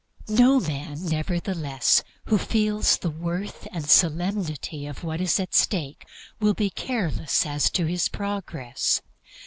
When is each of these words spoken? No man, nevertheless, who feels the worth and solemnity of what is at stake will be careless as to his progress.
No 0.29 0.59
man, 0.59 0.97
nevertheless, 1.09 2.01
who 2.25 2.39
feels 2.39 2.97
the 2.97 3.11
worth 3.11 3.67
and 3.71 3.87
solemnity 3.87 4.87
of 4.87 5.03
what 5.03 5.21
is 5.21 5.39
at 5.39 5.53
stake 5.53 6.07
will 6.39 6.55
be 6.55 6.71
careless 6.71 7.45
as 7.45 7.69
to 7.69 7.85
his 7.85 8.09
progress. 8.09 9.03